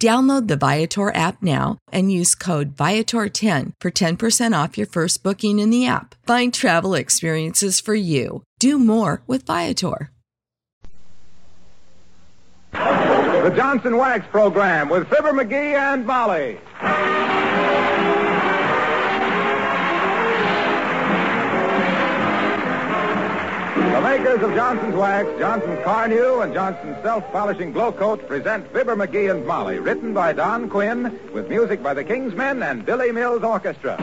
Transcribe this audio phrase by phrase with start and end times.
[0.00, 5.58] Download the Viator app now and use code Viator10 for 10% off your first booking
[5.58, 6.14] in the app.
[6.26, 8.42] Find travel experiences for you.
[8.58, 10.10] Do more with Viator.
[12.72, 16.58] The Johnson Wax Program with Fibber McGee and Molly.
[24.10, 29.78] Makers of Johnson's Wax, Johnson's Carnu, and Johnson's self-polishing Glo-Coat present Fibber McGee and Molly,
[29.78, 33.96] written by Don Quinn, with music by the King's Men and Billy Mills Orchestra.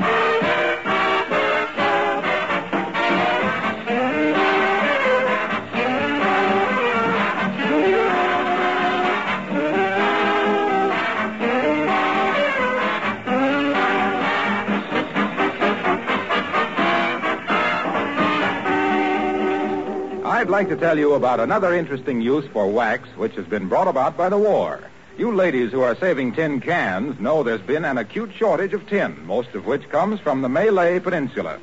[20.48, 23.90] I'd like to tell you about another interesting use for wax which has been brought
[23.90, 24.80] about by the war.
[25.18, 29.28] You ladies who are saving tin cans know there's been an acute shortage of tin,
[29.28, 31.60] most of which comes from the Malay Peninsula.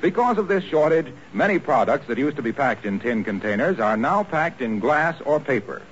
[0.00, 3.96] Because of this shortage, many products that used to be packed in tin containers are
[3.96, 5.82] now packed in glass or paper.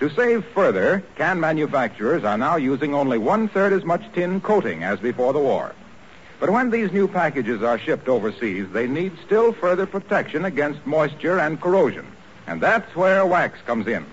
[0.00, 4.82] To save further, can manufacturers are now using only one third as much tin coating
[4.82, 5.72] as before the war.
[6.40, 11.38] But when these new packages are shipped overseas, they need still further protection against moisture
[11.38, 12.06] and corrosion.
[12.46, 14.04] And that's where wax comes in.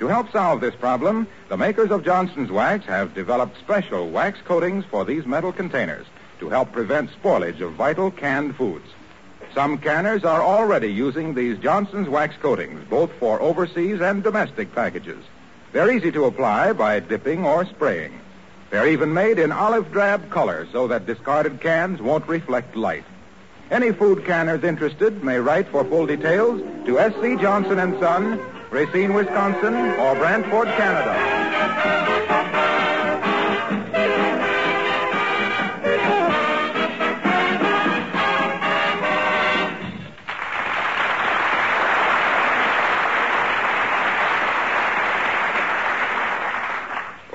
[0.00, 4.84] To help solve this problem, the makers of Johnson's Wax have developed special wax coatings
[4.84, 6.06] for these metal containers
[6.38, 8.86] to help prevent spoilage of vital canned foods.
[9.54, 15.24] Some canners are already using these Johnson's Wax coatings, both for overseas and domestic packages.
[15.72, 18.20] They're easy to apply by dipping or spraying.
[18.70, 23.04] They're even made in olive drab color so that discarded cans won't reflect light.
[23.70, 27.36] Any food canners interested may write for full details to S.C.
[27.36, 28.40] Johnson Son,
[28.70, 32.37] Racine, Wisconsin, or Brantford, Canada.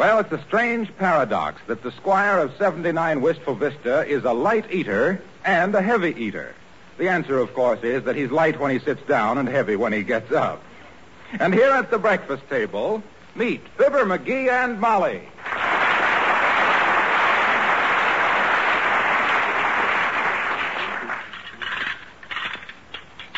[0.03, 4.69] Well, it's a strange paradox that the squire of 79 Wistful Vista is a light
[4.69, 6.53] eater and a heavy eater.
[6.97, 9.94] The answer, of course, is that he's light when he sits down and heavy when
[9.94, 10.62] he gets up.
[11.40, 13.02] And here at the breakfast table,
[13.34, 15.22] meet Fibber McGee and Molly.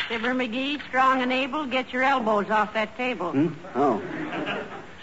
[0.08, 3.30] Fibber McGee, strong and able, get your elbows off that table.
[3.30, 3.54] Hmm?
[3.76, 4.02] Oh.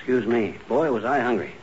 [0.03, 0.53] Excuse me.
[0.67, 1.53] Boy, was I hungry.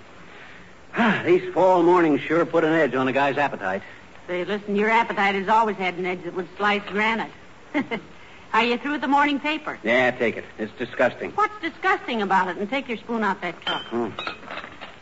[0.97, 3.83] Ah, These fall mornings sure put an edge on a guy's appetite.
[4.27, 7.31] Say, listen, your appetite has always had an edge that would slice granite.
[8.55, 9.79] Are you through with the morning paper?
[9.85, 10.47] Yeah, take it.
[10.59, 11.33] It's disgusting.
[11.33, 12.57] What's disgusting about it?
[12.57, 13.83] And take your spoon out that cup.
[13.83, 14.09] Hmm.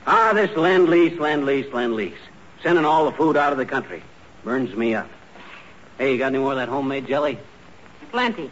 [0.05, 2.19] Ah, this lend lease, lend lease, lend lease.
[2.65, 4.03] Sending all the food out of the country.
[4.43, 5.09] Burns me up.
[5.97, 7.39] Hey, you got any more of that homemade jelly?
[8.11, 8.51] Plenty.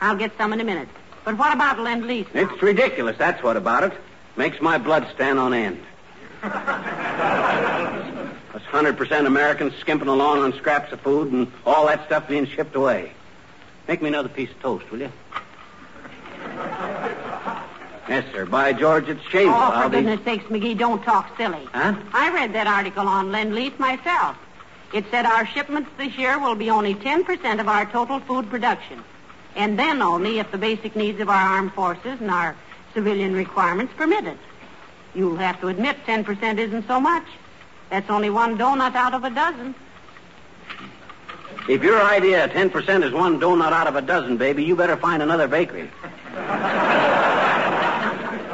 [0.00, 0.88] I'll get some in a minute.
[1.22, 2.26] But what about lend lease?
[2.32, 3.92] It's ridiculous, that's what about it.
[4.36, 5.82] Makes my blood stand on end.
[6.42, 6.52] Us
[8.70, 13.12] 100% Americans skimping along on scraps of food and all that stuff being shipped away.
[13.88, 15.12] Make me another piece of toast, will you?
[18.08, 18.46] Yes, sir.
[18.46, 19.54] By George, it's shameful.
[19.54, 21.68] Oh, for I'll be- sakes, McGee, don't talk silly.
[21.72, 21.94] Huh?
[22.12, 24.36] I read that article on Lend Lease myself.
[24.92, 29.02] It said our shipments this year will be only 10% of our total food production.
[29.54, 32.56] And then only if the basic needs of our armed forces and our
[32.94, 34.38] civilian requirements permitted.
[35.14, 37.26] You'll have to admit 10% isn't so much.
[37.90, 39.74] That's only one donut out of a dozen.
[41.68, 44.96] If your idea of 10% is one donut out of a dozen, baby, you better
[44.96, 45.90] find another bakery.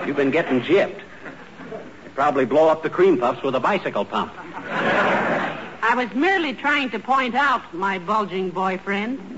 [0.07, 1.01] You've been getting gypped.
[2.03, 4.33] They probably blow up the cream puffs with a bicycle pump.
[5.81, 9.38] I was merely trying to point out, my bulging boyfriend,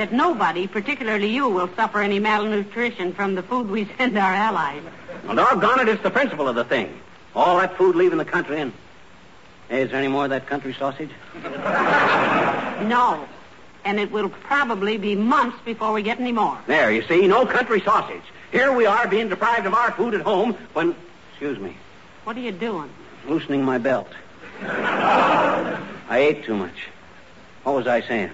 [0.00, 4.82] that nobody, particularly you, will suffer any malnutrition from the food we send our allies.
[5.26, 6.98] Well, doggone it, it's the principle of the thing.
[7.34, 8.72] All that food leaving the country and...
[9.68, 11.10] Hey, is there any more of that country sausage?
[12.88, 13.28] No.
[13.84, 16.58] And it will probably be months before we get any more.
[16.66, 18.22] There, you see, no country sausage.
[18.52, 20.96] Here we are being deprived of our food at home when...
[21.32, 21.76] Excuse me.
[22.24, 22.88] What are you doing?
[23.28, 24.08] Loosening my belt.
[24.62, 25.78] I
[26.10, 26.88] ate too much.
[27.64, 28.30] What was I saying?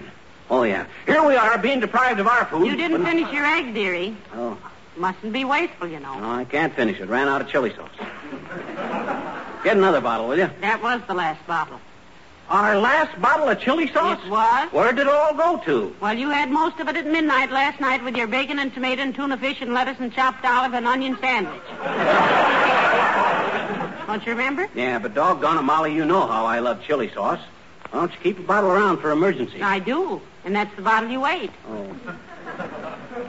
[0.49, 0.85] Oh, yeah.
[1.05, 2.67] Here we are being deprived of our food.
[2.67, 4.15] You didn't when- finish your egg, dearie.
[4.33, 4.57] Oh,
[4.95, 6.17] Mustn't be wasteful, you know.
[6.19, 7.07] no, I can't finish it.
[7.07, 7.89] Ran out of chili sauce.
[9.63, 10.49] Get another bottle, will you?
[10.61, 11.79] That was the last bottle.
[12.49, 14.19] Our last bottle of chili sauce?
[14.25, 14.71] It was?
[14.71, 15.93] Where did it all go to?
[15.99, 19.01] Well, you had most of it at midnight last night with your bacon and tomato
[19.03, 21.61] and tuna fish and lettuce and chopped olive and onion sandwich.
[24.07, 24.67] Don't you remember?
[24.73, 27.41] Yeah, but doggone it, Molly, you know how I love chili sauce.
[27.91, 29.61] Why don't you keep a bottle around for emergencies?
[29.61, 30.21] I do.
[30.45, 31.51] And that's the bottle you ate.
[31.69, 31.95] Oh.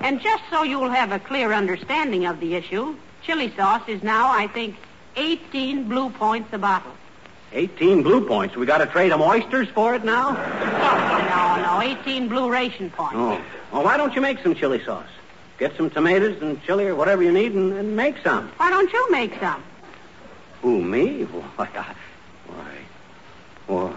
[0.00, 4.30] And just so you'll have a clear understanding of the issue, chili sauce is now,
[4.30, 4.76] I think,
[5.16, 6.92] 18 blue points a bottle.
[7.52, 8.56] 18 blue points.
[8.56, 10.32] We got to trade them oysters for it now?
[10.32, 13.14] No, no, 18 blue ration points.
[13.16, 13.40] Oh.
[13.72, 15.08] Well, why don't you make some chili sauce?
[15.58, 18.48] Get some tomatoes and chili or whatever you need and, and make some.
[18.58, 19.62] Why don't you make some?
[20.62, 21.24] Who, me?
[21.24, 21.94] Why, I,
[22.46, 22.74] why,
[23.66, 23.94] why.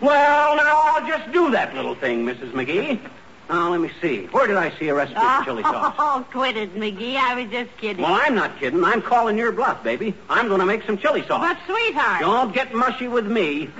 [0.00, 2.52] Well, now I'll just do that little thing, Mrs.
[2.52, 3.00] McGee.
[3.48, 4.24] Now, let me see.
[4.26, 5.94] Where did I see a recipe for chili sauce?
[5.98, 7.16] Oh, quit it, McGee.
[7.16, 8.02] I was just kidding.
[8.02, 8.82] Well, I'm not kidding.
[8.84, 10.14] I'm calling your bluff, baby.
[10.28, 11.40] I'm going to make some chili sauce.
[11.40, 12.20] But, sweetheart.
[12.20, 13.70] Don't get mushy with me.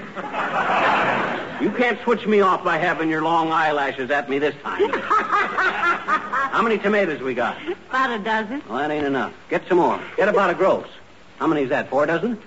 [1.61, 4.91] You can't switch me off by having your long eyelashes at me this time.
[4.93, 7.57] How many tomatoes we got?
[7.89, 8.63] About a dozen.
[8.69, 9.33] Well, that ain't enough.
[9.51, 10.01] Get some more.
[10.17, 10.87] Get about a gross.
[11.39, 11.91] How many is that?
[11.91, 12.39] Four dozen?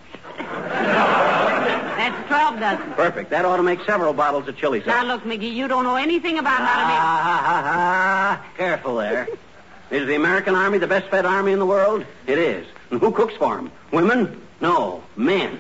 [2.09, 2.93] That's 12 dozen.
[2.93, 3.29] Perfect.
[3.29, 4.87] That ought to make several bottles of chili sauce.
[4.87, 6.97] Now, look, McGee, you don't know anything about how to make...
[6.97, 8.45] Ah, ha, ha, ha.
[8.57, 9.27] Careful there.
[9.91, 12.05] Is the American Army the best fed army in the world?
[12.27, 12.67] It is.
[12.91, 13.71] And who cooks for 'em?
[13.91, 14.39] Women?
[14.61, 15.57] No, men.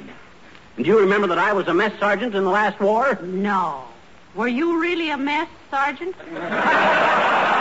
[0.75, 3.17] And do you remember that I was a mess sergeant in the last war?
[3.23, 3.85] No.
[4.35, 6.15] Were you really a mess, Sergeant?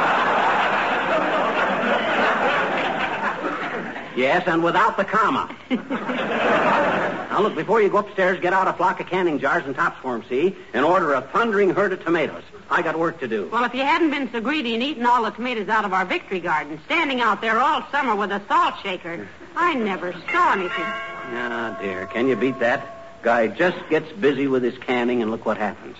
[4.16, 5.54] Yes, and without the comma.
[7.38, 10.00] now, look, before you go upstairs, get out a flock of canning jars and tops
[10.02, 10.56] for 'em, see?
[10.74, 12.42] And order a thundering herd of tomatoes.
[12.68, 13.48] I got work to do.
[13.52, 16.04] Well, if you hadn't been so greedy and eaten all the tomatoes out of our
[16.04, 20.84] victory garden, standing out there all summer with a salt shaker, I never saw anything.
[20.84, 23.22] Ah, dear, can you beat that?
[23.22, 25.96] Guy just gets busy with his canning, and look what happens.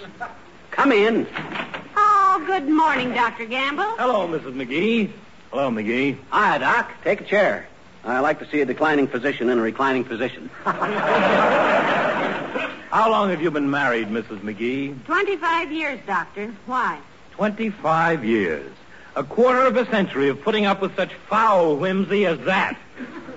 [0.73, 1.25] Come in.
[1.97, 3.45] Oh, good morning, Dr.
[3.45, 3.85] Gamble.
[3.97, 4.55] Hello, Mrs.
[4.55, 5.13] McGee.
[5.53, 6.17] Hello, McGee.
[6.31, 6.91] Hi, Doc.
[7.05, 7.69] Take a chair.
[8.09, 10.49] I like to see a declining physician in a reclining position.
[12.91, 14.41] How long have you been married, Mrs.
[14.41, 15.05] McGee?
[15.05, 16.55] 25 years, Doctor.
[16.67, 16.99] Why?
[17.33, 18.73] Twenty-five years.
[19.15, 22.79] A quarter of a century of putting up with such foul whimsy as that.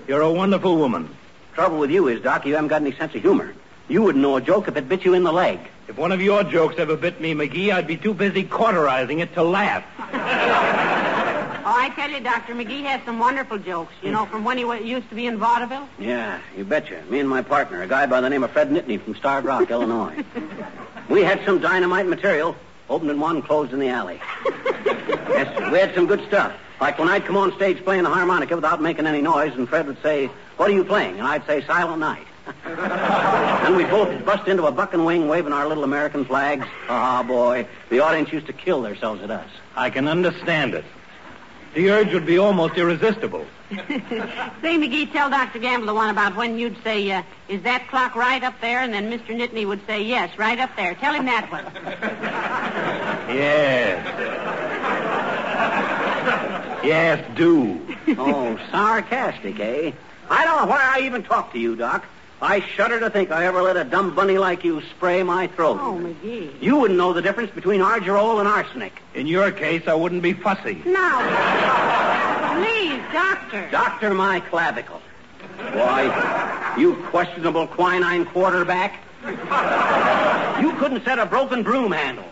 [0.07, 1.09] You're a wonderful woman.
[1.53, 3.53] Trouble with you is, Doc, you haven't got any sense of humor.
[3.89, 5.59] You wouldn't know a joke if it bit you in the leg.
[5.87, 9.33] If one of your jokes ever bit me, McGee, I'd be too busy cauterizing it
[9.33, 9.83] to laugh.
[11.71, 12.53] Oh, I tell you, Dr.
[12.53, 13.93] McGee has some wonderful jokes.
[14.03, 15.87] You know, from when he wa- used to be in vaudeville.
[15.97, 17.01] Yeah, you betcha.
[17.09, 19.71] Me and my partner, a guy by the name of Fred Nitney from Starved Rock,
[19.71, 20.21] Illinois.
[21.07, 22.57] We had some dynamite material.
[22.89, 24.19] Opened in one, closed in the alley.
[24.45, 25.71] yes.
[25.71, 26.51] We had some good stuff.
[26.81, 29.87] Like when I'd come on stage playing the harmonica without making any noise, and Fred
[29.87, 30.25] would say,
[30.57, 31.19] What are you playing?
[31.19, 32.27] And I'd say, Silent Night.
[32.65, 36.67] and we both bust into a buck and wing waving our little American flags.
[36.89, 37.65] Ah, boy.
[37.89, 39.47] The audience used to kill themselves at us.
[39.73, 40.83] I can understand it.
[41.73, 43.45] The urge would be almost irresistible.
[43.71, 43.77] Say,
[44.77, 45.59] McGee, tell Dr.
[45.59, 48.79] Gamble the one about when you'd say, uh, is that clock right up there?
[48.79, 49.27] And then Mr.
[49.29, 50.95] Nitney would say, yes, right up there.
[50.95, 51.65] Tell him that one.
[53.31, 54.05] Yes.
[56.83, 57.79] Yes, do.
[58.17, 59.93] Oh, sarcastic, eh?
[60.29, 62.05] I don't know why I even talk to you, Doc.
[62.41, 65.77] I shudder to think I ever let a dumb bunny like you spray my throat.
[65.79, 66.59] Oh, McGee.
[66.59, 68.99] You wouldn't know the difference between Argyrol and arsenic.
[69.13, 70.81] In your case, I wouldn't be fussy.
[70.83, 71.19] Now,
[72.55, 73.69] please, Doctor.
[73.69, 75.01] Doctor my clavicle.
[75.57, 79.03] Why, you questionable quinine quarterback.
[79.23, 82.25] You couldn't set a broken broom handle.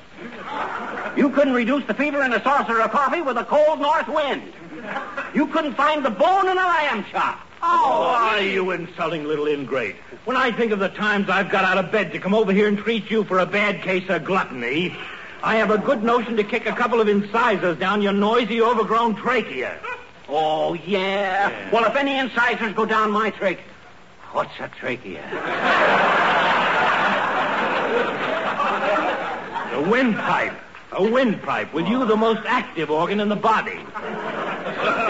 [1.16, 4.54] You couldn't reduce the fever in a saucer of coffee with a cold north wind.
[5.36, 7.46] You couldn't find the bone in a lamb chop.
[7.62, 9.96] Oh, are you insulting little ingrate.
[10.26, 12.68] When I think of the times I've got out of bed to come over here
[12.68, 14.96] and treat you for a bad case of gluttony,
[15.44, 19.16] I have a good notion to kick a couple of incisors down your noisy, overgrown
[19.16, 19.78] trachea.
[20.30, 21.72] Oh, yeah.
[21.72, 23.64] Well, if any incisors go down my trachea.
[24.32, 25.24] What's a trachea?
[29.74, 30.54] The windpipe.
[30.92, 33.80] A windpipe, with you the most active organ in the body.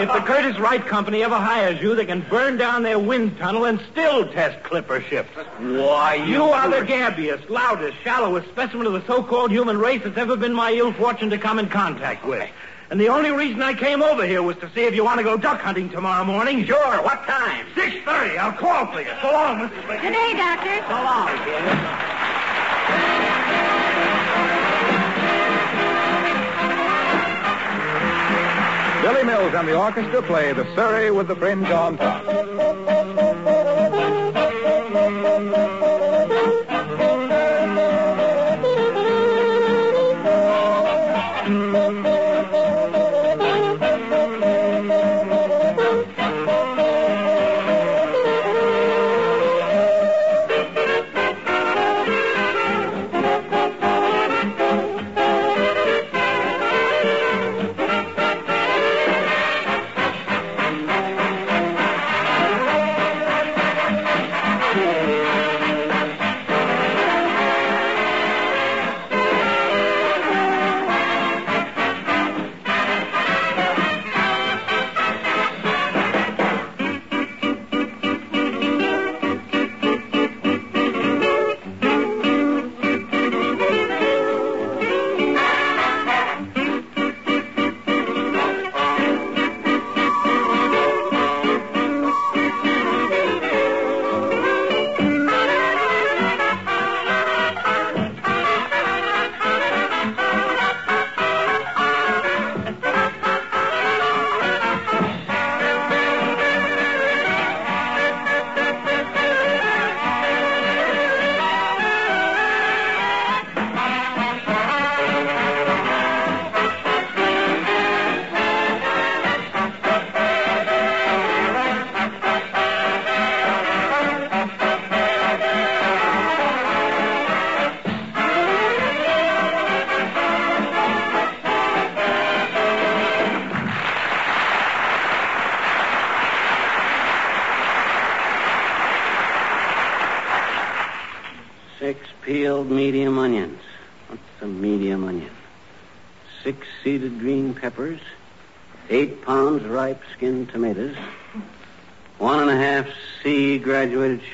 [0.00, 3.80] If the Curtiss-Wright Company ever hires you, they can burn down their wind tunnel and
[3.92, 5.30] still test clipper ships.
[5.58, 6.34] Why, you...
[6.34, 10.54] You are the gabbiest, loudest, shallowest specimen of the so-called human race that's ever been
[10.54, 12.48] my ill fortune to come in contact with.
[12.90, 15.24] And the only reason I came over here was to see if you want to
[15.24, 16.64] go duck hunting tomorrow morning.
[16.64, 17.66] Sure, what time?
[17.76, 18.38] 6.30.
[18.38, 19.12] I'll call for you.
[19.22, 19.82] So long, Mr.
[19.84, 20.02] Spade.
[20.02, 20.76] Good day, Doctor.
[20.88, 22.59] So long, kid.
[29.02, 32.26] Billy Mills and the orchestra play the Surrey with the Fringe on top.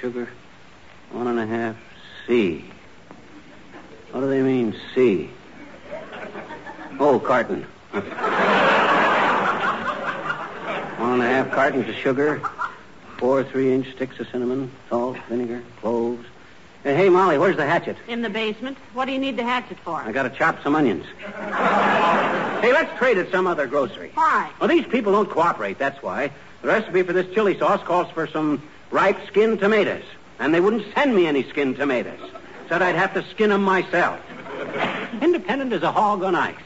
[0.07, 0.29] Sugar.
[1.11, 1.75] One and a half
[2.27, 2.65] C.
[4.13, 5.31] What do they mean, C?
[7.01, 7.65] Oh, carton.
[7.91, 8.05] One
[11.15, 12.41] and a half cartons of sugar.
[13.19, 16.25] Four three-inch sticks of cinnamon, salt, vinegar, cloves.
[16.85, 17.97] Hey, hey, Molly, where's the hatchet?
[18.07, 18.79] In the basement.
[18.95, 19.97] What do you need the hatchet for?
[19.97, 21.05] I gotta chop some onions.
[21.19, 24.13] hey, let's trade at some other grocery.
[24.15, 24.53] Why?
[24.61, 26.31] Well, these people don't cooperate, that's why.
[26.63, 28.63] The recipe for this chili sauce calls for some
[28.97, 30.05] ripe skinned tomatoes.
[30.39, 32.19] And they wouldn't send me any skinned tomatoes.
[32.69, 34.19] Said I'd have to skin them myself.
[35.21, 36.57] Independent as a hog on ice.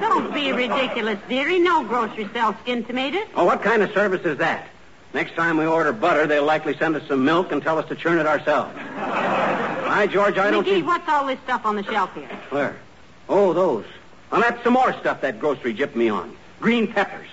[0.00, 1.58] Don't be ridiculous, dearie.
[1.58, 3.26] No grocery sells skinned tomatoes.
[3.34, 4.68] Oh, what kind of service is that?
[5.14, 7.94] Next time we order butter, they'll likely send us some milk and tell us to
[7.94, 8.76] churn it ourselves.
[8.76, 10.82] Hi, George, I don't McGee, see...
[10.82, 12.28] what's all this stuff on the shelf here?
[12.50, 12.76] Where?
[13.30, 13.86] Oh, those.
[14.30, 16.36] Well, that's some more stuff that grocery gypped me on.
[16.60, 17.28] Green peppers.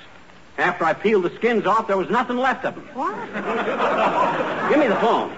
[0.58, 2.88] After I peeled the skins off, there was nothing left of them.
[2.94, 3.14] What?
[4.70, 5.36] Give me the phone.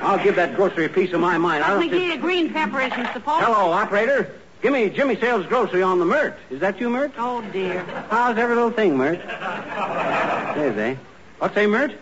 [0.00, 1.62] I'll give that grocery a piece of my mind.
[1.62, 4.34] I don't McGee, a green pepper isn't supposed Hello, operator.
[4.60, 6.36] Give me Jimmy Sales Grocery on the Myrt.
[6.50, 7.12] Is that you, Myrt?
[7.18, 7.84] Oh, dear.
[8.10, 9.20] How's every little thing, Myrt?
[10.56, 10.96] There's eh?
[11.38, 11.92] What's a Myrt?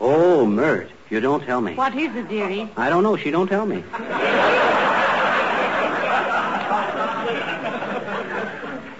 [0.00, 0.90] Oh, Myrt.
[1.10, 1.74] You don't tell me.
[1.74, 2.70] What is it, dearie?
[2.76, 3.16] I don't know.
[3.16, 3.80] She don't tell me.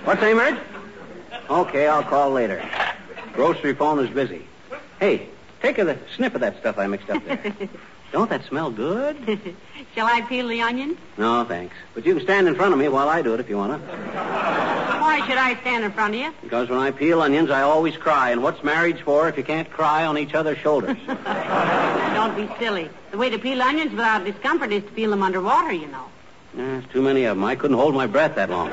[0.04, 0.58] What's a Myrt?
[1.50, 2.62] Okay, I'll call later.
[3.32, 4.44] Grocery phone is busy.
[5.00, 5.28] Hey,
[5.62, 7.54] take a sniff of that stuff I mixed up there.
[8.12, 9.54] Don't that smell good?
[9.94, 10.96] Shall I peel the onion?
[11.18, 11.74] No, thanks.
[11.94, 13.72] But you can stand in front of me while I do it if you want
[13.72, 13.88] to.
[14.98, 16.32] Why should I stand in front of you?
[16.42, 18.30] Because when I peel onions, I always cry.
[18.30, 20.96] And what's marriage for if you can't cry on each other's shoulders?
[21.06, 22.90] Don't be silly.
[23.10, 26.08] The way to peel onions without discomfort is to peel them underwater, you know.
[26.54, 27.44] There's too many of them.
[27.44, 28.70] I couldn't hold my breath that long.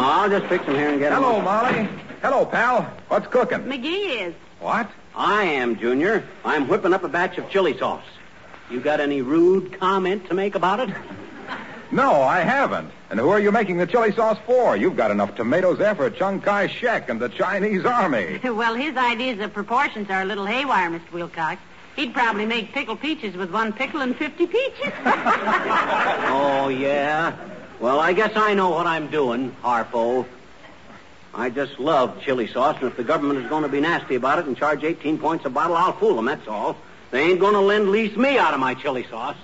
[0.00, 1.22] No, I'll just fix them here and get 'em.
[1.22, 1.88] Hello, Molly.
[2.22, 2.82] Hello, pal.
[3.08, 3.60] What's cooking?
[3.60, 4.34] McGee is.
[4.60, 4.90] What?
[5.14, 6.24] I am, Junior.
[6.44, 8.04] I'm whipping up a batch of chili sauce.
[8.70, 10.90] You got any rude comment to make about it?
[11.90, 12.90] No, I haven't.
[13.10, 14.76] And who are you making the chili sauce for?
[14.76, 18.38] You've got enough tomatoes there for Chiang Kai shek and the Chinese army.
[18.44, 21.10] well, his ideas of proportions are a little haywire, Mr.
[21.12, 21.60] Wilcox.
[21.96, 24.92] He'd probably make pickled peaches with one pickle and 50 peaches.
[26.32, 27.36] Oh, yeah?
[27.80, 30.26] Well, I guess I know what I'm doing, Harlow.
[31.32, 34.38] I just love chili sauce, and if the government is going to be nasty about
[34.40, 36.76] it and charge 18 points a bottle, I'll fool them, that's all.
[37.10, 39.36] They ain't going to lend lease me out of my chili sauce.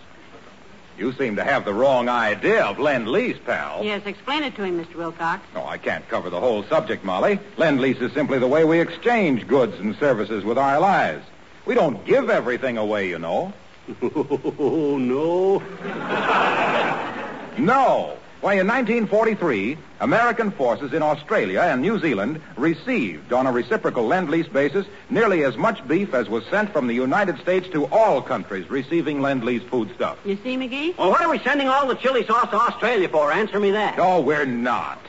[0.99, 3.85] You seem to have the wrong idea of lend lease, pal.
[3.85, 4.97] yes, explain it to him, Mr.
[4.97, 5.43] Wilcox.
[5.55, 7.39] No, I can't cover the whole subject, Molly.
[7.57, 11.23] Lend lease is simply the way we exchange goods and services with our allies.
[11.67, 13.53] We don't give everything away, you know.
[14.59, 15.63] Oh, no.
[17.59, 18.19] No.
[18.43, 24.49] Why, in 1943, American forces in Australia and New Zealand received, on a reciprocal lend-lease
[24.49, 28.71] basis, nearly as much beef as was sent from the United States to all countries
[28.71, 30.19] receiving lend-lease foodstuff.
[30.25, 30.97] You see, McGee?
[30.99, 33.33] Well, what are we sending all the chili sauce to Australia for?
[33.33, 33.97] Answer me that.
[33.97, 35.01] No, we're not.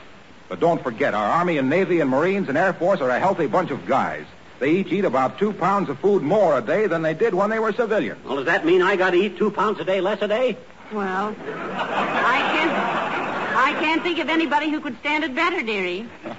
[0.48, 3.46] But don't forget, our Army and Navy and Marines and Air Force are a healthy
[3.46, 4.24] bunch of guys.
[4.58, 7.50] They each eat about two pounds of food more a day than they did when
[7.50, 8.24] they were civilians.
[8.24, 10.56] Well, does that mean I got to eat two pounds a day less a day?
[10.90, 12.67] Well, I can't.
[13.58, 16.08] I can't think of anybody who could stand it better, dearie.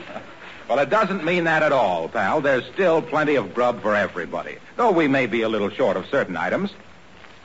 [0.69, 2.41] Well, it doesn't mean that at all, pal.
[2.41, 6.05] There's still plenty of grub for everybody, though we may be a little short of
[6.11, 6.71] certain items.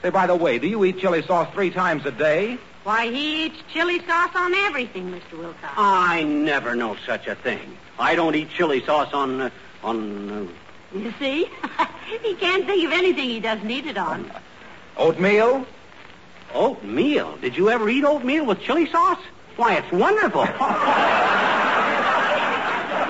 [0.02, 2.58] Say, by the way, do you eat chili sauce three times a day?
[2.82, 5.38] Why, he eats chili sauce on everything, Mr.
[5.38, 5.72] Wilcox.
[5.74, 7.78] I never know such a thing.
[7.98, 9.50] I don't eat chili sauce on, uh,
[9.82, 11.48] on, uh, You see?
[12.22, 14.30] he can't think of anything he doesn't eat it on.
[14.98, 15.66] Oatmeal?
[16.52, 17.36] oatmeal.
[17.38, 19.18] Did you ever eat oatmeal with chili sauce?
[19.56, 20.46] Why, it's wonderful.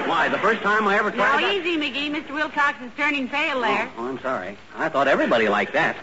[0.07, 1.55] Why, the first time I ever tried Now, that...
[1.55, 2.11] easy, McGee.
[2.15, 2.35] Mr.
[2.35, 3.91] Wilcox is turning pale there.
[3.97, 4.57] Oh, I'm sorry.
[4.77, 5.97] I thought everybody liked that.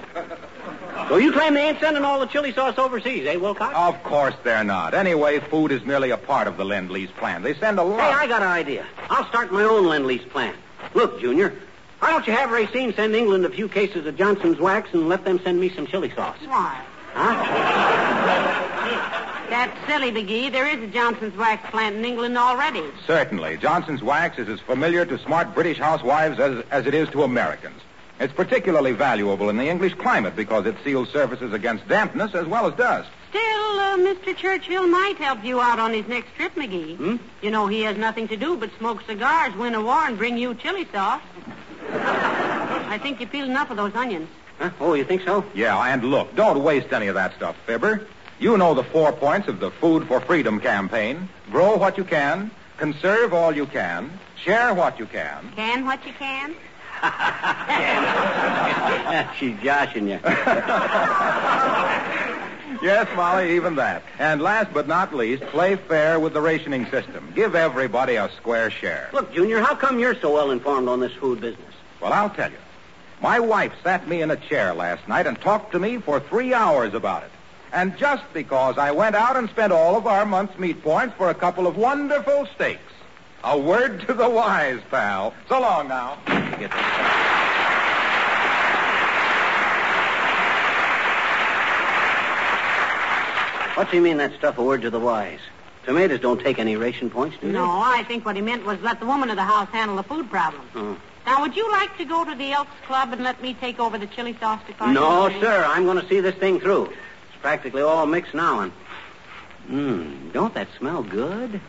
[1.07, 3.73] So you claim they ain't sending all the chili sauce overseas, eh, Wilcox?
[3.75, 4.93] Of course they're not.
[4.93, 7.41] Anyway, food is merely a part of the Lend-Lease plan.
[7.43, 7.99] They send a lot.
[7.99, 8.85] Hey, I got an idea.
[9.09, 10.55] I'll start my own lend-lease plan.
[10.93, 11.53] Look, Junior,
[11.99, 15.23] why don't you have Racine send England a few cases of Johnson's wax and let
[15.23, 16.37] them send me some chili sauce?
[16.45, 16.81] Why?
[17.13, 18.10] Huh?
[19.51, 20.49] That's silly, McGee.
[20.49, 22.85] There is a Johnson's wax plant in England already.
[23.05, 23.57] Certainly.
[23.57, 27.81] Johnson's wax is as familiar to smart British housewives as, as it is to Americans.
[28.21, 32.65] It's particularly valuable in the English climate because it seals surfaces against dampness as well
[32.65, 33.09] as dust.
[33.29, 34.33] Still, uh, Mr.
[34.33, 36.95] Churchill might help you out on his next trip, McGee.
[36.95, 37.17] Hmm?
[37.41, 40.37] You know, he has nothing to do but smoke cigars, win a war, and bring
[40.37, 41.21] you chili sauce.
[41.91, 44.29] I think you peeled enough of those onions.
[44.59, 44.69] Huh?
[44.79, 45.43] Oh, you think so?
[45.53, 48.07] Yeah, and look, don't waste any of that stuff, Fibber.
[48.41, 51.29] You know the four points of the Food for Freedom campaign.
[51.51, 54.09] Grow what you can, conserve all you can,
[54.43, 55.51] share what you can.
[55.55, 56.55] Can what you can?
[59.37, 60.19] She's joshing you.
[62.81, 64.01] Yes, Molly, even that.
[64.17, 67.31] And last but not least, play fair with the rationing system.
[67.35, 69.07] Give everybody a square share.
[69.13, 71.75] Look, Junior, how come you're so well informed on this food business?
[71.99, 72.57] Well, I'll tell you.
[73.21, 76.55] My wife sat me in a chair last night and talked to me for three
[76.55, 77.29] hours about it.
[77.73, 81.29] And just because I went out and spent all of our month's meat points for
[81.29, 82.81] a couple of wonderful steaks.
[83.43, 85.33] A word to the wise, pal.
[85.47, 86.17] So long now.
[86.59, 87.31] Get this.
[93.77, 95.39] What do you mean that stuff, a word to the wise?
[95.85, 97.53] Tomatoes don't take any ration points, do they?
[97.53, 100.03] No, I think what he meant was let the woman of the house handle the
[100.03, 100.61] food problem.
[100.75, 100.97] Oh.
[101.25, 103.97] Now, would you like to go to the Elks Club and let me take over
[103.97, 104.99] the chili sauce department?
[104.99, 105.63] No, sir.
[105.67, 106.91] I'm going to see this thing through.
[107.41, 108.71] Practically all mixed now, and.
[109.69, 111.59] Mmm, don't that smell good?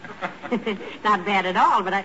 [1.04, 2.04] Not bad at all, but I.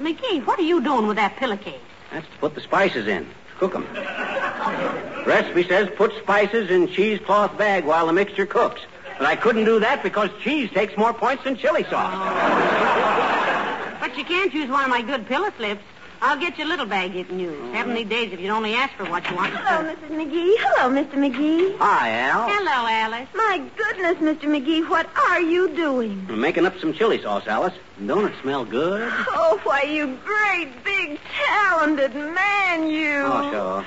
[0.00, 1.80] McGee, what are you doing with that pillowcase?
[2.12, 3.26] That's to put the spices in.
[3.58, 5.24] Cook Cook 'em.
[5.24, 8.80] Recipe says put spices in cheesecloth bag while the mixture cooks.
[9.18, 13.18] But I couldn't do that because cheese takes more points than chili sauce.
[14.00, 15.84] But you can't use one of my good pillow slips.
[16.24, 17.74] I'll get you a little bag you can use.
[17.74, 19.52] Heavenly days if you'd only ask for what you want.
[19.54, 20.08] Hello, Mrs.
[20.08, 20.54] McGee.
[20.60, 21.14] Hello, Mr.
[21.14, 21.76] McGee.
[21.78, 22.48] Hi, Al.
[22.48, 23.28] Hello, Alice.
[23.34, 24.44] My goodness, Mr.
[24.48, 26.24] McGee, what are you doing?
[26.28, 27.74] I'm making up some chili sauce, Alice.
[28.06, 29.12] Don't it smell good?
[29.30, 33.24] Oh, why, you great, big, talented man, you.
[33.24, 33.84] Oh, sure.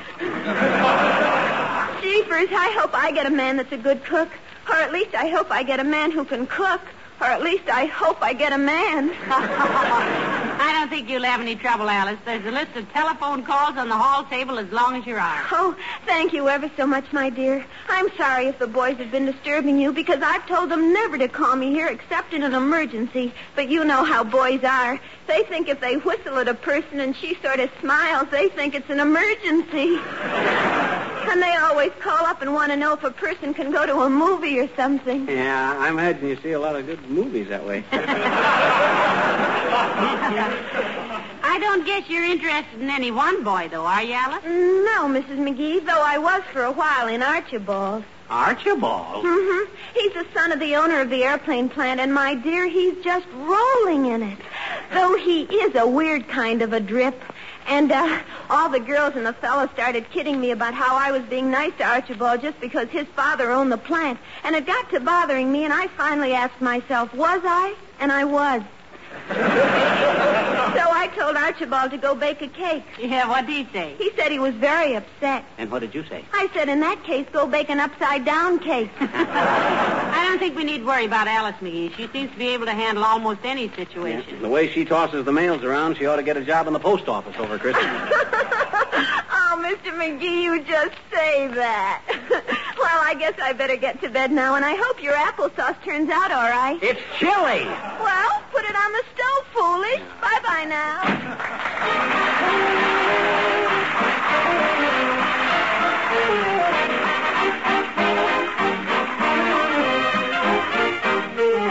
[2.01, 4.29] Jeepers, I hope I get a man that's a good cook.
[4.67, 6.81] Or at least I hope I get a man who can cook.
[7.21, 9.11] Or at least I hope I get a man.
[9.27, 12.19] I don't think you'll have any trouble, Alice.
[12.25, 15.19] There's a list of telephone calls on the hall table as long as you're.
[15.21, 15.75] Oh,
[16.05, 17.65] thank you ever so much, my dear.
[17.87, 21.27] I'm sorry if the boys have been disturbing you because I've told them never to
[21.27, 23.33] call me here except in an emergency.
[23.55, 24.99] But you know how boys are.
[25.27, 28.75] They think if they whistle at a person and she sort of smiles, they think
[28.75, 29.99] it's an emergency.
[31.27, 34.01] and they always call up and want to know if a person can go to
[34.01, 35.27] a movie or something.
[35.27, 37.83] Yeah, I imagine you see a lot of good movies that way.
[41.43, 44.43] I don't guess you're interested in any one boy, though, are you, Alice?
[44.43, 45.37] No, Mrs.
[45.37, 48.03] McGee, though I was for a while in Archibald.
[48.29, 49.23] Archibald?
[49.23, 49.75] Mm-hmm.
[49.93, 53.27] He's the son of the owner of the airplane plant, and my dear, he's just
[53.33, 54.39] rolling in it.
[54.93, 57.21] Though he is a weird kind of a drip.
[57.67, 61.23] And uh, all the girls and the fellows started kidding me about how I was
[61.23, 64.19] being nice to Archibald just because his father owned the plant.
[64.43, 67.75] And it got to bothering me, and I finally asked myself, was I?
[67.99, 68.61] And I was.
[69.27, 72.83] So I told Archibald to go bake a cake.
[72.99, 73.95] Yeah, what did he say?
[73.97, 75.45] He said he was very upset.
[75.57, 76.25] And what did you say?
[76.33, 78.91] I said, in that case, go bake an upside down cake.
[78.99, 81.95] I don't think we need worry about Alice McGee.
[81.95, 84.41] She seems to be able to handle almost any situation.
[84.41, 86.79] The way she tosses the mails around, she ought to get a job in the
[86.79, 87.85] post office over Christmas.
[89.55, 89.91] oh, Mr.
[89.93, 92.01] McGee, you just say that.
[92.77, 96.09] well, I guess I better get to bed now, and I hope your applesauce turns
[96.09, 96.81] out all right.
[96.81, 97.65] it's chilly.
[97.65, 100.01] Well, put it on the stove, foolish.
[100.21, 101.03] Bye-bye now.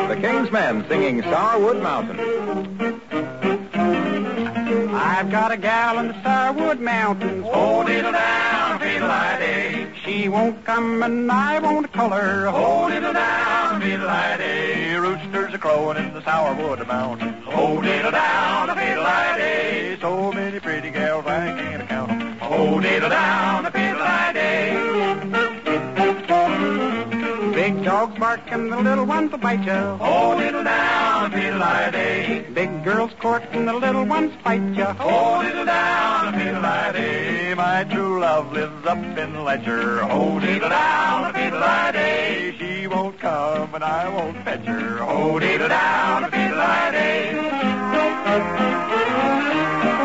[0.08, 2.93] The King's Men singing Sourwood Mountain.
[5.16, 7.44] I've got a gal in the Sourwood Mountains.
[7.44, 9.86] Hold it down, fiddle day.
[10.04, 12.46] She won't come and I won't call her.
[12.46, 14.96] Hold it down, fiddle day.
[14.96, 17.44] Roosters are crowing in the Sourwood Mountains.
[17.44, 19.96] Hold it down, fiddle day.
[20.00, 22.40] So many pretty gals I can't count.
[22.40, 23.83] Hold it down, fiddle
[27.64, 29.96] Big dogs bark and the little ones will bite ya.
[29.98, 31.60] Oh, Hold it down, fiddle
[31.92, 32.44] day.
[32.52, 34.94] Big girls court and the little ones fight ya.
[35.00, 36.60] Oh, Hold it down, fiddle
[36.92, 37.46] day.
[37.48, 40.02] Hey, my true love lives up in Letcher.
[40.02, 42.54] Oh, Hold it down, fiddle day.
[42.58, 44.98] She won't come and I won't fetch her.
[44.98, 47.32] Hold it down, fiddle day.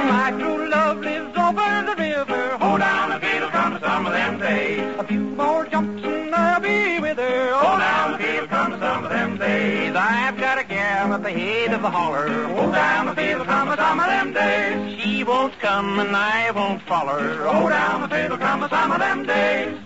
[0.08, 0.59] My true
[9.60, 9.96] days.
[9.96, 12.28] I've got a gal at the head of the holler.
[12.48, 15.00] Hold down the fiddle come some of them days.
[15.00, 17.46] She won't come and I won't follow her.
[17.46, 19.78] Hold down the fiddle come some of them days.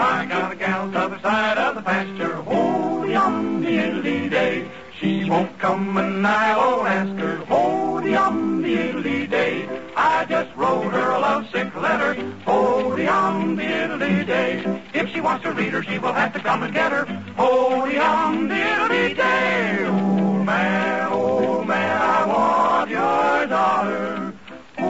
[0.00, 2.34] I got a gal to the side of the pasture.
[2.36, 4.70] Hold on the idly day.
[5.00, 7.36] She won't come and I won't ask her.
[7.44, 9.68] Hold on the idly day.
[9.94, 12.14] I just wrote her a lovesick letter.
[12.44, 14.82] Hold on the idly day.
[14.94, 17.04] If she wants to read her, she will have to come and get her.
[17.36, 19.86] Hold on the idly day.
[19.86, 24.34] Old man, old man, I want your daughter.
[24.78, 24.84] Oh,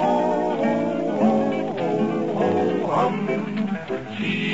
[0.00, 0.64] oh,
[1.20, 1.36] oh,
[2.38, 4.16] oh, oh, hum.
[4.16, 4.49] She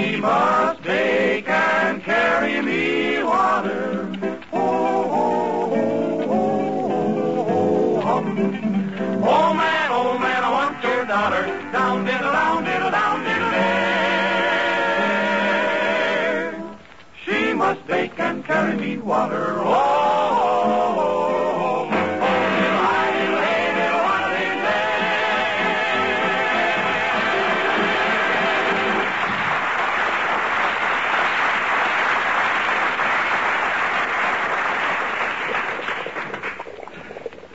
[19.07, 19.55] water.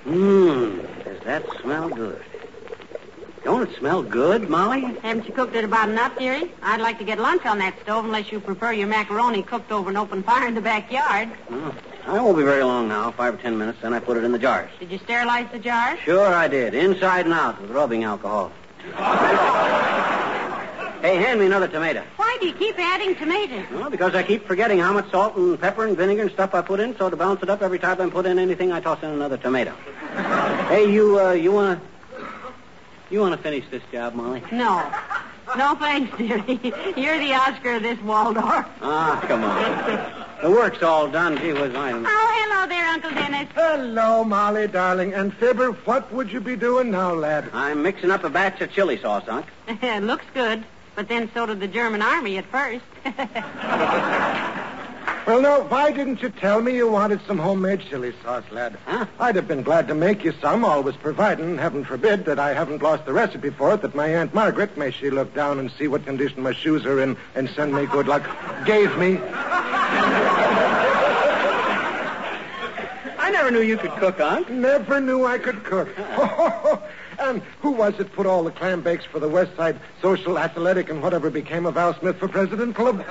[0.06, 2.22] Mmm, does that smell good?
[3.44, 4.96] Don't it smell good, Molly?
[5.12, 6.54] Haven't you cooked it about enough, dearie?
[6.62, 9.90] I'd like to get lunch on that stove unless you prefer your macaroni cooked over
[9.90, 11.30] an open fire in the backyard.
[11.50, 11.76] Oh,
[12.08, 14.32] I won't be very long now, five or ten minutes, then I put it in
[14.32, 14.72] the jars.
[14.80, 16.00] Did you sterilize the jars?
[16.00, 18.54] Sure I did, inside and out with rubbing alcohol.
[21.02, 22.06] hey, hand me another tomato.
[22.16, 23.66] Why do you keep adding tomatoes?
[23.70, 26.62] Well, because I keep forgetting how much salt and pepper and vinegar and stuff I
[26.62, 29.04] put in, so to balance it up every time I put in anything, I toss
[29.04, 29.74] in another tomato.
[30.70, 31.82] hey, you, uh, you wanna,
[33.12, 34.42] you wanna finish this job, Molly?
[34.52, 34.90] No.
[35.58, 36.74] No thanks, dearie.
[36.96, 38.66] You're the Oscar of this Waldorf.
[38.82, 40.28] Ah, come on.
[40.42, 41.38] The work's all done.
[41.38, 43.50] Gee whiz, I Oh, hello there, Uncle Dennis.
[43.54, 45.14] Hello, Molly, darling.
[45.14, 47.50] And Fibber, what would you be doing now, lad?
[47.54, 49.46] I'm mixing up a batch of chili sauce, Unc.
[50.06, 50.64] Looks good.
[50.96, 52.86] But then so did the German army at first.
[55.28, 58.76] Well, now, why didn't you tell me you wanted some homemade chili sauce, lad?
[58.86, 59.06] Huh?
[59.20, 62.82] I'd have been glad to make you some, always providing, heaven forbid, that I haven't
[62.82, 65.88] lost the recipe for it, that my Aunt Margaret, may she look down and see
[65.88, 68.28] what condition my shoes are in and send me good luck,
[68.66, 69.20] gave me.
[73.20, 74.50] I never knew you could cook, Unc.
[74.50, 75.88] Never knew I could cook.
[77.20, 80.90] and who was it put all the clam bakes for the West Side Social Athletic
[80.90, 83.06] and whatever became of Al Smith for President Club?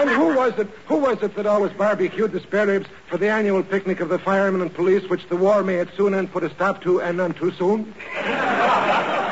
[0.00, 0.68] And who was it?
[0.86, 4.18] Who was it that always barbecued the spare ribs for the annual picnic of the
[4.18, 7.18] firemen and police, which the war may at soon end put a stop to, and
[7.18, 7.94] none too soon?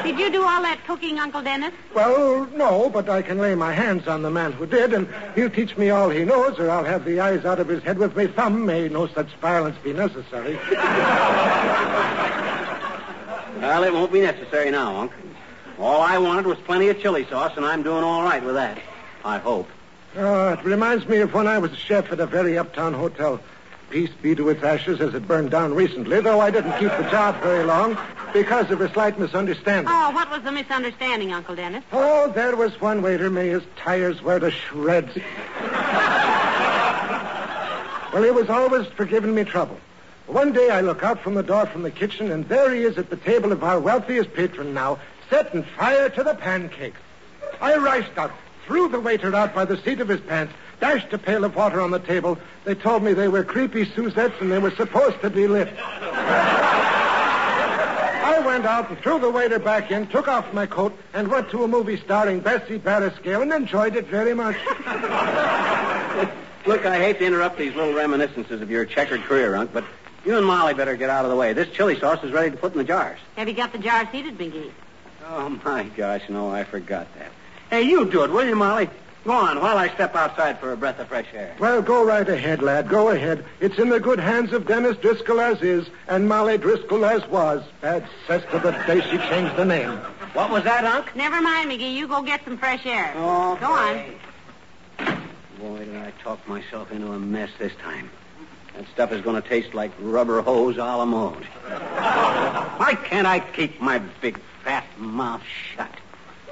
[0.02, 1.74] Did you do all that cooking, Uncle Dennis?
[1.92, 5.50] Well, no, but I can lay my hands on the man who did, and he'll
[5.50, 8.16] teach me all he knows, or I'll have the eyes out of his head with
[8.16, 8.64] my thumb.
[8.64, 10.58] May no such violence be necessary.
[13.60, 15.12] Well, it won't be necessary now, Unc.
[15.78, 18.78] All I wanted was plenty of chili sauce, and I'm doing all right with that.
[19.24, 19.68] I hope.
[20.20, 23.38] Oh, it reminds me of when I was a chef at a very uptown hotel.
[23.88, 27.08] Peace be to its ashes as it burned down recently, though I didn't keep the
[27.08, 27.96] job very long
[28.32, 29.86] because of a slight misunderstanding.
[29.88, 31.84] Oh, what was the misunderstanding, Uncle Dennis?
[31.92, 35.14] Oh, there was one waiter, may his tires wear to shreds.
[38.12, 39.78] well, he was always for giving me trouble.
[40.26, 42.98] One day I look out from the door from the kitchen, and there he is
[42.98, 44.98] at the table of our wealthiest patron now,
[45.30, 46.98] setting fire to the pancakes.
[47.60, 48.32] I rushed out,
[48.68, 51.80] threw the waiter out by the seat of his pants, dashed a pail of water
[51.80, 52.38] on the table.
[52.64, 55.72] They told me they were creepy Suzettes and they were supposed to be lit.
[58.20, 61.50] I went out and threw the waiter back in, took off my coat, and went
[61.50, 64.56] to a movie starring Bessie Barriscale and enjoyed it very much.
[66.66, 69.84] Look, I hate to interrupt these little reminiscences of your checkered career, Unc, but
[70.26, 71.54] you and Molly better get out of the way.
[71.54, 73.18] This chili sauce is ready to put in the jars.
[73.36, 74.72] Have you got the jars heated, McGee?
[75.26, 77.32] Oh, my gosh, no, I forgot that.
[77.70, 78.88] Hey, you do it, will you, Molly?
[79.24, 81.54] Go on while I step outside for a breath of fresh air.
[81.58, 82.88] Well, go right ahead, lad.
[82.88, 83.44] Go ahead.
[83.60, 87.62] It's in the good hands of Dennis Driscoll as is, and Molly Driscoll as was.
[87.82, 89.98] Bad cess to the day she changed the name.
[90.32, 91.14] What was that, Unc?
[91.14, 91.92] Never mind, McGee.
[91.92, 93.10] You go get some fresh air.
[93.10, 93.60] Okay.
[93.60, 95.20] Go on.
[95.58, 98.08] Boy, did I talk myself into a mess this time.
[98.76, 101.44] That stuff is going to taste like rubber hose a la mode.
[101.44, 105.42] Why can't I keep my big fat mouth
[105.74, 105.97] shut?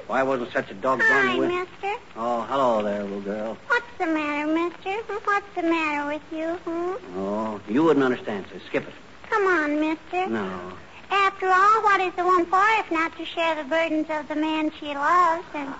[0.07, 1.93] Why wasn't such a doggone Hi, win- mister.
[2.15, 3.57] Oh, hello there, little girl.
[3.67, 4.93] What's the matter, mister?
[5.25, 7.19] What's the matter with you, hmm?
[7.19, 8.93] Oh, you wouldn't understand, so skip it.
[9.29, 10.27] Come on, mister.
[10.29, 10.71] No.
[11.11, 14.35] After all, what is a woman for if not to share the burdens of the
[14.35, 15.45] man she loves?
[15.53, 15.73] And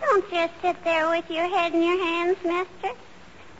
[0.00, 2.96] don't just sit there with your head in your hands, mister.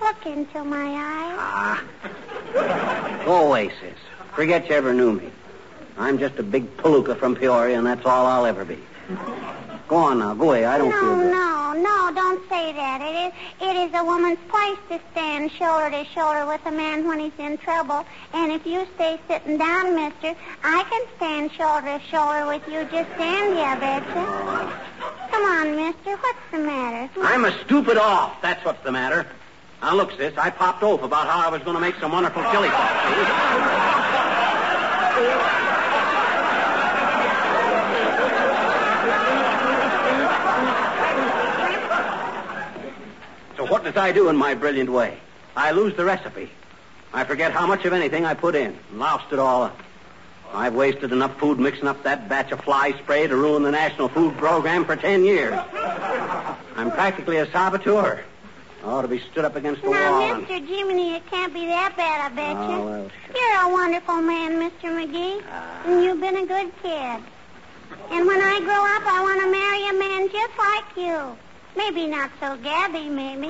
[0.00, 1.36] Look into my eyes.
[1.38, 3.22] Ah.
[3.24, 3.94] Go away, sis.
[4.34, 5.30] Forget you ever knew me.
[5.96, 8.78] I'm just a big palooka from Peoria, and that's all I'll ever be.
[9.92, 10.32] Go on now.
[10.32, 10.64] Go away.
[10.64, 11.32] I don't no, feel good.
[11.32, 13.02] no, no, don't say that.
[13.02, 17.06] It is it is a woman's place to stand shoulder to shoulder with a man
[17.06, 18.06] when he's in trouble.
[18.32, 22.88] And if you stay sitting down, mister, I can stand shoulder to shoulder with you.
[22.90, 25.28] Just stand I betcha.
[25.30, 26.16] Come on, mister.
[26.16, 27.10] What's the matter?
[27.20, 28.40] I'm a stupid off.
[28.40, 29.26] That's what's the matter.
[29.82, 32.42] Now, look, sis, I popped off about how I was going to make some wonderful
[32.50, 33.62] chili sauce.
[43.92, 43.96] See?
[43.96, 45.18] So what does I do in my brilliant way?
[45.56, 46.50] I lose the recipe.
[47.12, 48.78] I forget how much of anything I put in.
[48.94, 49.78] Loused it all up.
[50.54, 54.08] I've wasted enough food mixing up that batch of fly spray to ruin the national
[54.08, 55.58] food program for ten years.
[56.76, 58.22] I'm practically a saboteur.
[58.82, 59.98] I ought to be stood up against the wall.
[59.98, 60.66] Now, and- Mr.
[60.66, 63.36] Jiminy, it can't be that bad, I bet Oh, well, sure.
[63.36, 64.90] You're a wonderful man, Mr.
[64.90, 65.42] McGee.
[65.50, 65.82] Ah.
[65.86, 67.22] And you've been a good kid.
[68.10, 71.36] And when I grow up, I want to marry a man just like you.
[71.76, 73.48] Maybe not so gabby, maybe.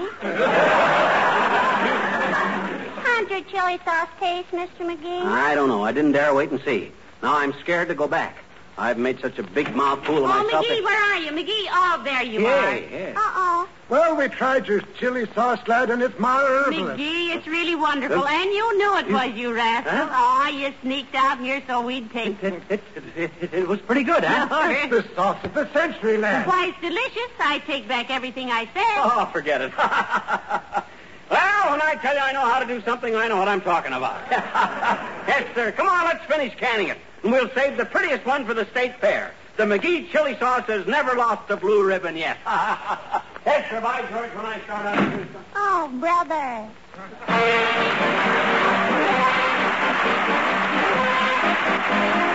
[3.03, 4.87] How'd your chili sauce taste, Mr.
[4.87, 5.23] McGee?
[5.25, 5.85] I don't know.
[5.85, 6.93] I didn't dare wait and see.
[7.23, 8.42] Now I'm scared to go back.
[8.79, 10.65] I've made such a big mouthful of Oh, myself.
[10.65, 11.31] McGee, that- where are you?
[11.31, 12.77] McGee, oh, there you yeah, are.
[12.79, 13.13] yeah.
[13.17, 13.69] Uh-oh.
[13.91, 16.75] Well, we tried your chili sauce, lad, and it's marvelous.
[16.99, 18.27] McGee, it's really wonderful.
[18.27, 19.93] And you knew it was you, rascal.
[19.93, 20.09] Huh?
[20.11, 22.55] Oh, you sneaked out here so we'd taste it.
[22.55, 22.83] It, it,
[23.17, 24.49] it, it, it was pretty good, huh?
[24.73, 26.47] It's the sauce of the century, lad.
[26.47, 27.31] Why, it's delicious.
[27.39, 28.73] I take back everything I said.
[29.05, 29.73] Oh, forget it.
[31.93, 34.27] I tell you I know how to do something, I know what I'm talking about.
[34.31, 35.73] yes, sir.
[35.73, 36.97] Come on, let's finish canning it.
[37.23, 39.35] And we'll save the prettiest one for the state fair.
[39.59, 42.39] The McGee chili sauce has never lost a blue ribbon yet.
[42.47, 43.83] yes, sir.
[43.83, 45.45] By George, when I start out to do something.
[45.55, 46.67] Oh, brother.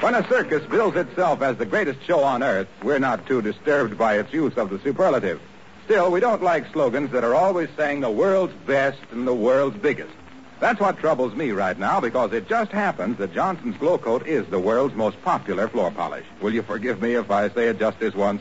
[0.00, 3.98] When a circus bills itself as the greatest show on earth, we're not too disturbed
[3.98, 5.42] by its use of the superlative.
[5.84, 9.76] Still, we don't like slogans that are always saying the world's best and the world's
[9.76, 10.14] biggest.
[10.58, 14.58] That's what troubles me right now because it just happens that Johnson's Glo-Coat is the
[14.58, 16.24] world's most popular floor polish.
[16.40, 18.40] Will you forgive me if I say it just this once?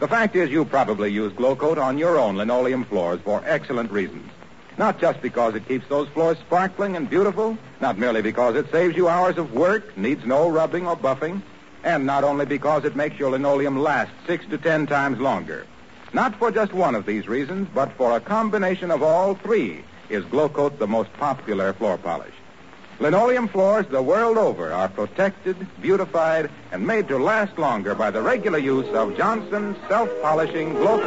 [0.00, 4.28] The fact is you probably use Glo-Coat on your own linoleum floors for excellent reasons.
[4.76, 8.96] Not just because it keeps those floors sparkling and beautiful, not merely because it saves
[8.96, 11.42] you hours of work, needs no rubbing or buffing,
[11.84, 15.66] and not only because it makes your linoleum last six to ten times longer.
[16.12, 20.24] Not for just one of these reasons, but for a combination of all three is
[20.24, 22.34] Glo-Coat the most popular floor polish.
[22.98, 28.20] Linoleum floors the world over are protected, beautified, and made to last longer by the
[28.20, 31.00] regular use of Johnson's self-polishing Glow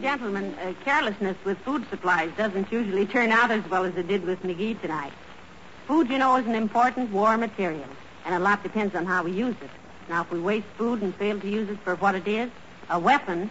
[0.00, 4.24] gentlemen, uh, carelessness with food supplies doesn't usually turn out as well as it did
[4.24, 5.12] with McGee tonight.
[5.86, 7.88] Food, you know, is an important war material,
[8.24, 9.70] and a lot depends on how we use it.
[10.08, 12.50] Now, if we waste food and fail to use it for what it is,
[12.90, 13.50] a weapon,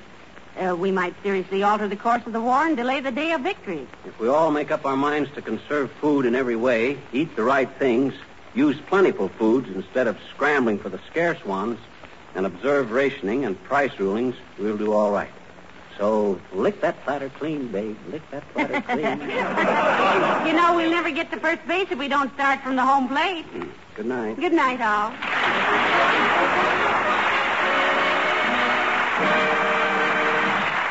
[0.57, 3.41] uh, we might seriously alter the course of the war and delay the day of
[3.41, 3.85] victory.
[4.05, 7.43] If we all make up our minds to conserve food in every way, eat the
[7.43, 8.13] right things,
[8.53, 11.77] use plentiful foods instead of scrambling for the scarce ones,
[12.35, 15.31] and observe rationing and price rulings, we'll do all right.
[15.97, 17.97] So lick that platter clean, babe.
[18.09, 19.21] Lick that platter clean.
[20.47, 23.07] you know, we'll never get to first base if we don't start from the home
[23.07, 23.45] plate.
[23.45, 23.69] Hmm.
[23.95, 24.35] Good night.
[24.39, 25.11] Good night, all.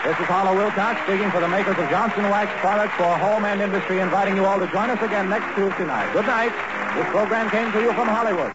[0.04, 3.60] This is Harlow Wilcox speaking for the makers of Johnson Wax products for home and
[3.62, 6.12] industry, inviting you all to join us again next Tuesday night.
[6.12, 6.52] Good night.
[6.94, 8.54] This program came to you from Hollywood.